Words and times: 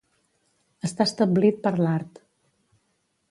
Està 0.87 1.05
establit 1.09 1.61
per 1.67 1.73
l'art. 1.83 2.21